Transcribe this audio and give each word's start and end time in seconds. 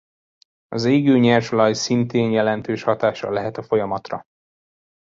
Az 0.67 0.85
égő 0.85 1.17
nyersolaj 1.17 1.73
szintén 1.73 2.31
jelentős 2.31 2.83
hatással 2.83 3.31
lehet 3.33 3.57
a 3.57 3.63
folyamatra. 3.63 4.23